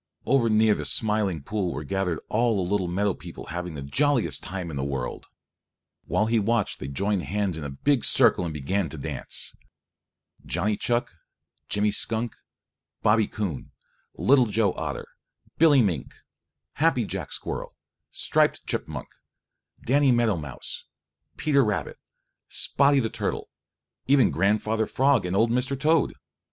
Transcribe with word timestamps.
Over 0.25 0.49
near 0.49 0.73
the 0.73 0.83
Smiling 0.83 1.43
Pool 1.43 1.71
were 1.71 1.83
gathered 1.83 2.21
all 2.27 2.55
the 2.55 2.67
little 2.71 2.87
meadow 2.87 3.13
people 3.13 3.45
having 3.53 3.75
the 3.75 3.83
jolliest 3.83 4.41
time 4.41 4.71
in 4.71 4.75
the 4.75 4.83
world. 4.83 5.27
While 6.05 6.25
he 6.25 6.39
watched 6.39 6.79
they 6.79 6.87
joined 6.87 7.21
hands 7.21 7.55
in 7.55 7.63
a 7.63 7.69
big 7.69 8.03
circle 8.03 8.43
and 8.43 8.51
began 8.51 8.89
to 8.89 8.97
dance, 8.97 9.55
Johnny 10.43 10.75
Chuck, 10.75 11.13
Jimmy 11.69 11.91
Skunk, 11.91 12.35
Bobby 13.03 13.27
Coon, 13.27 13.69
Little 14.15 14.47
Joe 14.47 14.73
Otter, 14.73 15.05
Billy 15.59 15.83
Mink, 15.83 16.15
Happy 16.81 17.05
Jack 17.05 17.31
Squirrel, 17.31 17.75
Striped 18.09 18.65
Chipmunk, 18.65 19.09
Danny 19.85 20.11
Meadow 20.11 20.35
Mouse, 20.37 20.85
Peter 21.37 21.63
Rabbit, 21.63 21.99
Spotty 22.49 22.99
the 22.99 23.11
Turtle, 23.11 23.49
even 24.07 24.31
Grandfather 24.31 24.87
Frog 24.87 25.27
and 25.27 25.35
old 25.35 25.51
Mr. 25.51 25.79
Toad. 25.79 26.15